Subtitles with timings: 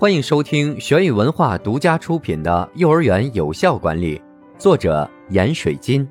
[0.00, 4.18] 欢迎收听玄宇文化独家出品的《幼儿园有效管理》，
[4.58, 6.08] 作者闫水金。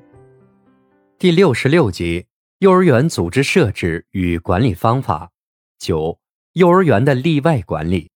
[1.18, 2.24] 第六十六集：
[2.60, 5.32] 幼儿园组织设置与管理方法。
[5.76, 6.20] 九、
[6.52, 8.08] 幼儿园的例外管理。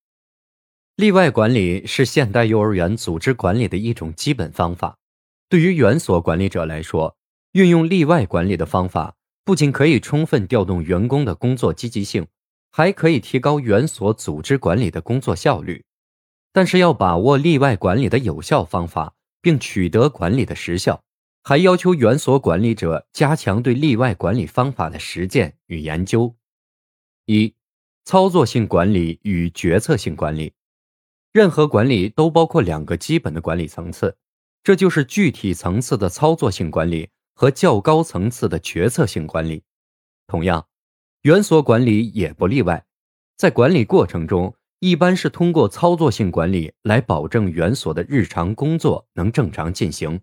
[0.94, 4.96] 例外管理是现代幼儿园组织管理的一种基本方法。
[5.48, 7.16] 对于园所管理者来说，
[7.50, 12.24] 运用例外管理的方法，不仅可以充分调动员工的工作积极性。
[12.76, 15.84] 还可以提高园所组织管理的工作效率，
[16.52, 21.00] 但是要把握例外管理的有效方法，并取得管理的实效，
[21.44, 26.34] 还要求园所管理者加强对例外管理方法的实践与研究。
[27.26, 27.54] 一、
[28.04, 30.52] 操作性管理与决策性管理。
[31.32, 34.16] 任何管理都包括两个基本的管理层次，
[34.64, 39.62] 这就是具体层次的操作性管理和较高层次的决策性管理。
[40.26, 40.66] 同样。
[41.24, 42.84] 园所管理也不例外，
[43.34, 50.20] 在管理过程中，一般是通过操作性管理来保证园所的日常工作能正常进行，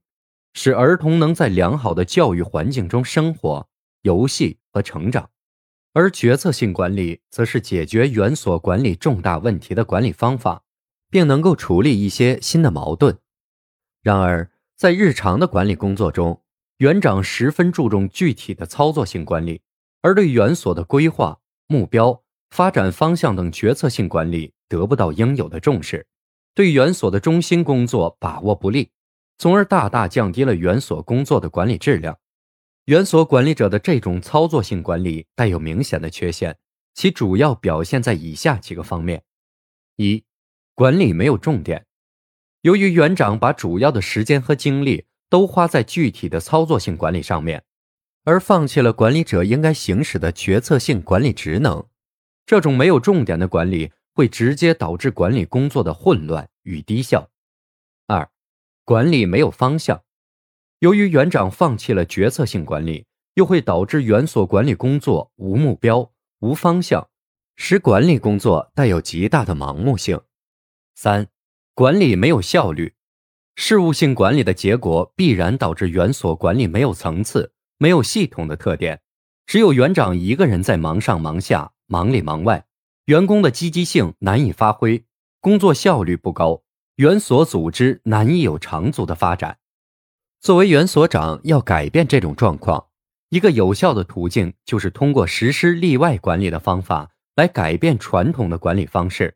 [0.53, 3.67] 使儿童能在良好的教育环境中生活、
[4.03, 5.23] 游戏和成长；
[5.93, 10.61] 而决策性管理则是解决园所管理重大问题的管理方法，
[11.09, 13.17] 并能够处理一些新的矛盾。
[14.03, 16.43] 然而，在日常的管理工作中，
[16.77, 19.61] 园长十分注重具体的操作性管理。
[20.01, 26.07] 而对园所的规划、目标、发展方向等决策性管理得不到应有的重视，
[26.53, 28.89] 对园所的中心工作把握不力，
[29.37, 32.17] 从而大大降低了园所工作的管理质量。
[32.85, 36.57] 园所管理者的这种操作性管理带有明显的缺陷，
[36.95, 39.23] 其主要表现在以下几个方面：
[39.97, 40.23] 一、
[40.73, 41.85] 管理没有重点，
[42.61, 47.63] 由于园长把主要的时间和精力都花在具体的操作性管理上面。
[48.23, 51.85] 而放弃了管理者应该行使的决策性管理职能，
[52.45, 57.29] 这种没有重点的管理会直接导致管理工作的混乱与低效。
[58.05, 58.29] 二、
[58.85, 60.03] 管理没有方向，
[60.79, 67.09] 由于园长放弃了决策性管理，又会导致园所管理工作无目标、无方向，
[67.55, 70.21] 使管理工作带有极大的盲目性。
[70.93, 71.27] 三、
[71.73, 72.93] 管理没有效率，
[73.55, 77.53] 事务性管理的结果必然导致园所管理没有层次。
[77.81, 79.01] 没有系统的特点，
[79.47, 82.63] 只有园长一个人在忙上忙下、忙里忙外，
[83.05, 85.03] 员工的积极性难以发挥，
[85.39, 86.61] 工作效率不高，
[86.97, 89.57] 园所组织难以有长足的发展。
[90.39, 92.85] 作为园所长，要改变这种状况，
[93.29, 99.35] 一个有效的途径就是通过实施例外管理的方法来改变传统的管理方式，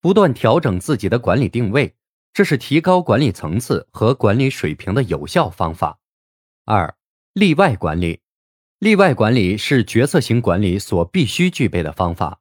[0.00, 1.94] 不断调整自己的管理定位，
[2.32, 6.00] 这是提高管理层次和管理水平的有效方法。
[6.64, 6.92] 二。
[7.34, 8.20] 例外管理，
[8.78, 12.40] 例外管理是决策型管理所必须具备的方法。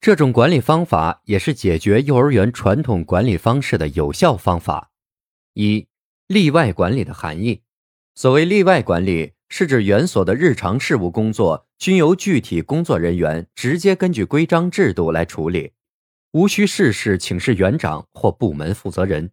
[0.00, 4.92] 这种管理方法也是解决幼儿园传统管理方式的有效方法。
[5.52, 5.86] 一、
[6.26, 7.60] 例外管理的含义。
[8.14, 15.72] 所谓例外管理，是指园所的日常事务工作均由具体工作人员直接根据规章制度来处理，
[16.32, 19.32] 无需事事请示园长或部门负责人。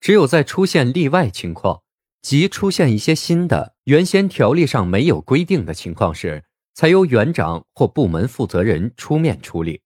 [0.00, 1.82] 只有在出现例外情况。
[2.28, 6.42] 即出现一些新的、原先条例上没有规定的情况时，
[6.74, 9.82] 才由园长或部门负责人出面处理。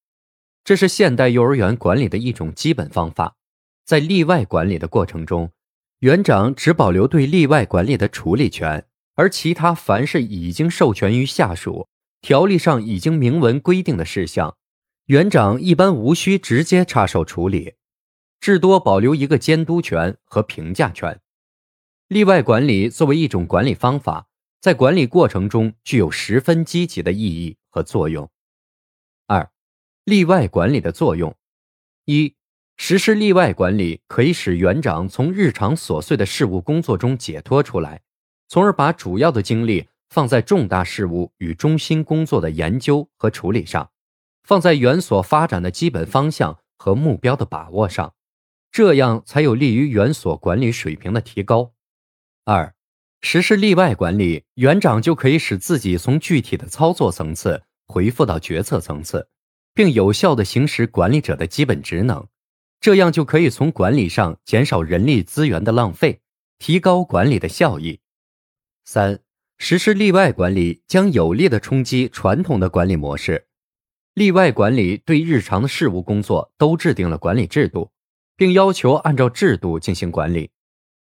[0.65, 3.37] 这是现代幼儿园管理的一种基本方法。
[3.85, 5.53] 在例外管理的过程中，
[5.99, 8.87] 园长只保留对例外管理的处理权，
[9.17, 11.89] 而其他凡是已经授权于下属、
[12.23, 14.57] 条例上已经明文规定的事项，
[15.09, 17.75] 园长一般无需直接插手处理，
[18.41, 21.21] 至多保留一个监督权和评价权。
[22.11, 24.27] 例外管理作为一种管理方法，
[24.61, 28.29] 在管理过程中具有十分积极的意义和作用。
[29.29, 29.49] 二、
[30.03, 31.37] 例外管理的作用：
[32.07, 32.35] 一、
[32.77, 38.03] 实施例外管理可以使园长从日常琐碎的事务工作中解脱出来，
[38.49, 43.89] 从而把主要的精力放在重大事务与中心工作的研究和处理上，
[44.43, 48.15] 放在园所发展的基本方向和目标的把握上，
[48.73, 51.73] 这样才有利于园所管理水平的提高。
[52.45, 52.75] 二，
[53.21, 59.29] 实施例外管理，园长就可以使自己从具体的操作层次回复到决策层次，
[59.75, 62.27] 并有效地行使管理者的基本职能。
[62.81, 66.23] 这样就可以从管理上减少人力资源的浪费，
[66.59, 68.01] 提高管理的效益。
[68.87, 69.21] 三、
[69.59, 73.47] 实施例外管理将有力的冲击传统的管理模式。
[74.15, 77.91] 例外管理对日常的事务工作都制定了管理制度，
[78.35, 80.51] 并要求按照制度进行管理。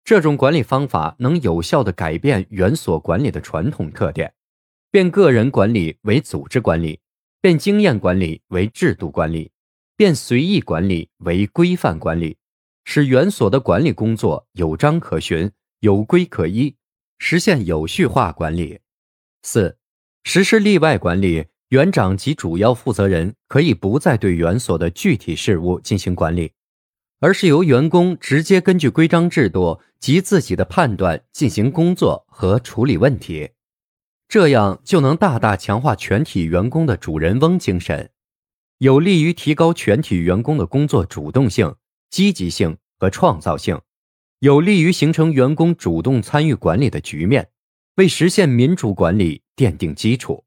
[0.08, 4.34] 这种管理方法能有效地改变园所管理的传统特点，
[4.90, 7.02] 变个人管理为组织管理，
[7.42, 9.52] 变经验管理为制度管理，
[9.98, 12.38] 变随意管理为规范管理，
[12.86, 15.52] 使园所的管理工作有章可循、
[15.82, 16.74] 有规可依，
[17.20, 18.80] 实现有序化管理。
[19.44, 19.78] 四、
[20.24, 26.54] 实施例外管理，园长及主要负责人可以不再对园所的具体事务进行管理。
[27.20, 33.52] 而是由员工直接根据规章制度及自己的判断进行工作和处理问题，
[34.28, 38.12] 这样就能大大强化全体员工的主人翁精神，
[38.78, 41.76] 有利于提高全体员工的工作主动性、
[42.12, 43.82] 积极性和创造性，
[44.40, 47.50] 有利于形成员工主动参与管理的局面，
[47.96, 50.46] 为实现民主管理奠定基础。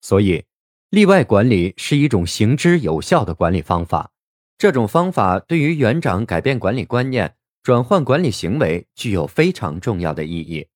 [0.00, 0.42] 所以，
[0.88, 4.09] 例外管理是一种行之有效的管理方法。
[4.60, 10.68] 这种方法对于园长改变管理观念、转换管理行为具有非常重要的意义。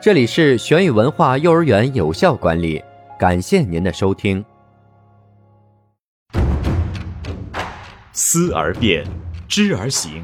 [0.00, 2.80] 这里是玄宇文化幼儿园有效管理，
[3.18, 4.44] 感谢您的收听。
[8.12, 9.04] 思而变，
[9.48, 10.22] 知而行，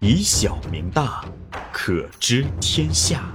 [0.00, 1.24] 以小明大，
[1.72, 3.32] 可知天下。